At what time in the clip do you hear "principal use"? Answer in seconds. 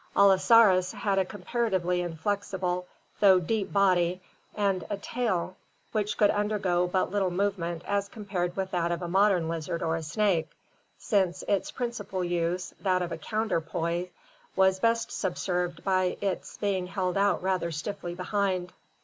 11.69-12.73